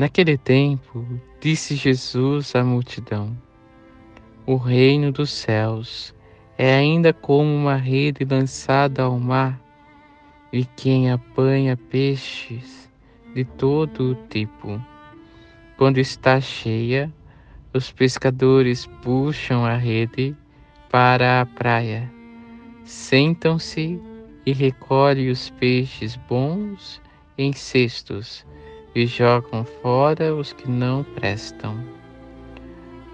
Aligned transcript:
Naquele 0.00 0.38
tempo, 0.38 1.06
disse 1.42 1.76
Jesus 1.76 2.56
à 2.56 2.64
multidão: 2.64 3.36
O 4.46 4.56
reino 4.56 5.12
dos 5.12 5.28
céus 5.30 6.14
é 6.56 6.74
ainda 6.74 7.12
como 7.12 7.54
uma 7.54 7.76
rede 7.76 8.24
lançada 8.24 9.02
ao 9.02 9.20
mar, 9.20 9.60
e 10.50 10.64
quem 10.64 11.10
apanha 11.10 11.76
peixes 11.76 12.90
de 13.34 13.44
todo 13.44 14.16
tipo. 14.30 14.82
Quando 15.76 15.98
está 15.98 16.40
cheia, 16.40 17.12
os 17.74 17.92
pescadores 17.92 18.86
puxam 19.02 19.66
a 19.66 19.76
rede 19.76 20.34
para 20.90 21.42
a 21.42 21.44
praia, 21.44 22.10
sentam-se 22.86 24.00
e 24.46 24.52
recolhem 24.54 25.28
os 25.28 25.50
peixes 25.50 26.16
bons 26.16 27.02
em 27.36 27.52
cestos 27.52 28.46
e 28.94 29.06
jogam 29.06 29.64
fora 29.64 30.34
os 30.34 30.52
que 30.52 30.68
não 30.68 31.04
prestam. 31.04 31.76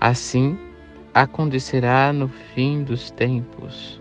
Assim 0.00 0.58
acontecerá 1.12 2.12
no 2.12 2.28
fim 2.28 2.82
dos 2.82 3.10
tempos. 3.10 4.00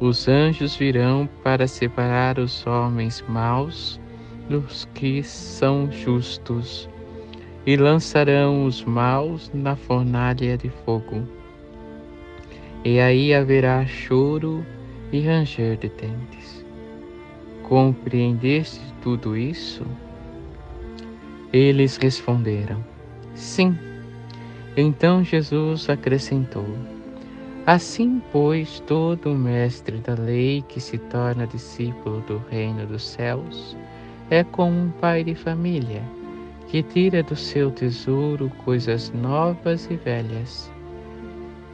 Os 0.00 0.26
anjos 0.28 0.76
virão 0.76 1.28
para 1.42 1.66
separar 1.66 2.38
os 2.38 2.66
homens 2.66 3.24
maus 3.28 4.00
dos 4.48 4.86
que 4.94 5.22
são 5.22 5.90
justos, 5.90 6.88
e 7.66 7.76
lançarão 7.76 8.66
os 8.66 8.84
maus 8.84 9.50
na 9.54 9.74
fornalha 9.74 10.56
de 10.58 10.68
fogo. 10.84 11.26
E 12.84 13.00
aí 13.00 13.32
haverá 13.32 13.86
choro 13.86 14.64
e 15.10 15.20
ranger 15.20 15.78
de 15.78 15.88
dentes. 15.88 16.64
Compreendeste 17.62 18.82
tudo 19.00 19.34
isso? 19.34 19.86
Eles 21.54 21.96
responderam: 21.98 22.84
Sim. 23.32 23.78
Então 24.76 25.22
Jesus 25.22 25.88
acrescentou: 25.88 26.66
Assim, 27.64 28.20
pois, 28.32 28.80
todo 28.80 29.32
mestre 29.36 29.98
da 29.98 30.14
lei 30.14 30.64
que 30.68 30.80
se 30.80 30.98
torna 30.98 31.46
discípulo 31.46 32.22
do 32.22 32.42
reino 32.50 32.84
dos 32.88 33.06
céus 33.06 33.76
é 34.30 34.42
como 34.42 34.76
um 34.76 34.90
pai 35.00 35.22
de 35.22 35.36
família 35.36 36.02
que 36.66 36.82
tira 36.82 37.22
do 37.22 37.36
seu 37.36 37.70
tesouro 37.70 38.50
coisas 38.64 39.12
novas 39.12 39.88
e 39.88 39.94
velhas. 39.94 40.68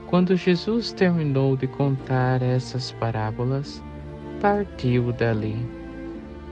Quando 0.09 0.37
Jesus 0.37 0.93
terminou 0.93 1.57
de 1.57 1.67
contar 1.67 2.43
essas 2.43 2.93
parábolas, 2.93 3.83
partiu 4.43 5.11
dali. 5.11 5.57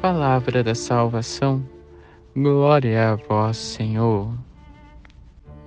Palavra 0.00 0.64
da 0.64 0.74
salvação. 0.74 1.62
Glória 2.36 3.12
a 3.12 3.16
vós, 3.16 3.56
Senhor. 3.56 4.30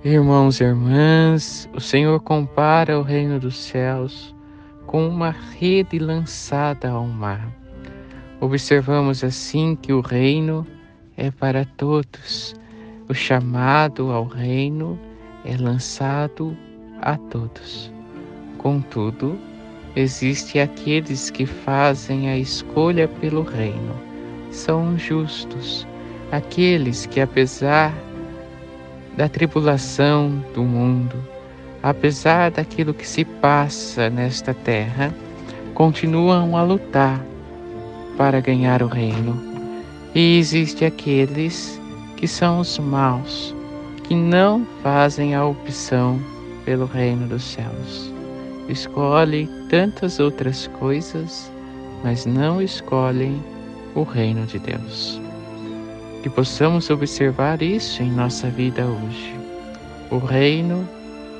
Irmãos 0.04 0.60
e 0.60 0.64
irmãs, 0.64 1.68
o 1.74 1.80
Senhor 1.80 2.18
compara 2.20 2.98
o 2.98 3.02
reino 3.02 3.38
dos 3.38 3.56
céus 3.56 4.34
com 4.86 5.06
uma 5.06 5.30
rede 5.30 5.98
lançada 5.98 6.88
ao 6.90 7.04
mar. 7.04 7.52
Observamos 8.40 9.24
assim 9.24 9.74
que 9.74 9.92
o 9.92 10.00
reino 10.00 10.64
é 11.16 11.32
para 11.32 11.64
todos. 11.64 12.54
O 13.08 13.12
chamado 13.12 14.10
ao 14.12 14.24
reino 14.24 14.98
é 15.44 15.56
lançado 15.56 16.56
a 17.02 17.16
todos. 17.16 17.92
Contudo, 18.56 19.36
existem 19.96 20.62
aqueles 20.62 21.28
que 21.28 21.44
fazem 21.44 22.30
a 22.30 22.38
escolha 22.38 23.08
pelo 23.08 23.42
reino. 23.42 23.94
São 24.50 24.96
justos 24.96 25.86
aqueles 26.32 27.04
que, 27.04 27.20
apesar 27.20 27.92
da 29.14 29.28
tribulação 29.28 30.42
do 30.54 30.62
mundo, 30.62 31.14
apesar 31.82 32.50
daquilo 32.50 32.94
que 32.94 33.06
se 33.06 33.22
passa 33.22 34.08
nesta 34.08 34.54
terra, 34.54 35.14
continuam 35.74 36.56
a 36.56 36.62
lutar 36.62 37.22
para 38.16 38.40
ganhar 38.40 38.82
o 38.82 38.86
reino. 38.86 39.52
E 40.14 40.38
existe 40.38 40.86
aqueles 40.86 41.78
que 42.16 42.26
são 42.26 42.60
os 42.60 42.78
maus, 42.78 43.54
que 44.04 44.14
não 44.14 44.66
fazem 44.82 45.34
a 45.34 45.44
opção 45.44 46.18
pelo 46.64 46.86
reino 46.86 47.26
dos 47.26 47.44
céus. 47.44 48.10
Escolhem 48.70 49.48
tantas 49.68 50.18
outras 50.18 50.66
coisas, 50.78 51.52
mas 52.02 52.24
não 52.24 52.62
escolhem 52.62 53.42
o 53.94 54.02
reino 54.02 54.46
de 54.46 54.58
Deus 54.58 55.20
que 56.22 56.30
possamos 56.30 56.88
observar 56.88 57.60
isso 57.62 58.02
em 58.02 58.10
nossa 58.10 58.48
vida 58.48 58.84
hoje. 58.86 59.34
O 60.10 60.18
reino 60.18 60.88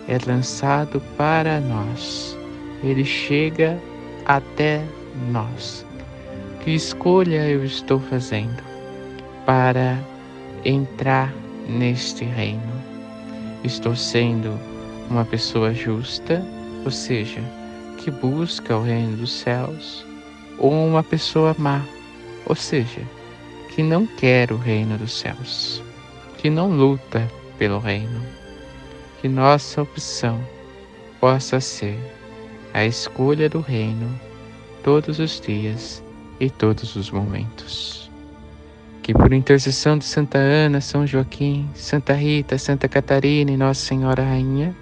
é 0.09 0.19
lançado 0.27 1.01
para 1.17 1.61
nós, 1.61 2.37
ele 2.83 3.05
chega 3.05 3.79
até 4.27 4.83
nós. 5.31 5.87
Que 6.61 6.73
escolha 6.73 7.49
eu 7.49 7.65
estou 7.65 8.01
fazendo 8.01 8.63
para 9.47 9.99
entrar 10.65 11.33
neste 11.69 12.25
reino? 12.25 12.73
Estou 13.63 13.95
sendo 13.95 14.59
uma 15.09 15.25
pessoa 15.25 15.73
justa, 15.73 16.45
ou 16.85 16.91
seja, 16.91 17.41
que 17.99 18.11
busca 18.11 18.77
o 18.77 18.83
reino 18.83 19.17
dos 19.19 19.33
céus, 19.33 20.05
ou 20.59 20.73
uma 20.73 21.03
pessoa 21.03 21.55
má, 21.57 21.83
ou 22.47 22.57
seja, 22.57 23.03
que 23.75 23.83
não 23.83 24.07
quer 24.07 24.53
o 24.53 24.57
reino 24.57 24.99
dos 24.99 25.19
céus, 25.19 25.83
que 26.39 26.51
não 26.51 26.71
luta 26.71 27.29
pelo 27.59 27.79
reino. 27.79 28.21
Que 29.21 29.29
nossa 29.29 29.83
opção 29.83 30.41
possa 31.19 31.61
ser 31.61 31.99
a 32.75 32.85
escolha 32.85 33.49
do 33.49 33.61
reino 33.61 34.19
todos 34.83 35.19
os 35.19 35.41
dias 35.41 36.03
e 36.39 36.51
todos 36.51 36.97
os 36.97 37.11
momentos. 37.11 38.11
Que 39.03 39.15
por 39.15 39.33
intercessão 39.33 39.97
de 39.97 40.05
Santa 40.05 40.39
Ana, 40.39 40.81
São 40.81 41.07
Joaquim, 41.07 41.69
Santa 41.75 42.13
Rita, 42.13 42.59
Santa 42.59 42.89
Catarina 42.89 43.53
e 43.53 43.57
Nossa 43.57 43.87
Senhora 43.87 44.23
Rainha, 44.23 44.77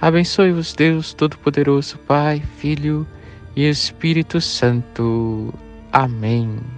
abençoe-vos 0.00 0.72
Deus 0.72 1.14
Todo-Poderoso, 1.14 1.98
Pai, 1.98 2.42
Filho 2.56 3.06
e 3.54 3.68
Espírito 3.68 4.40
Santo. 4.40 5.54
Amém. 5.92 6.77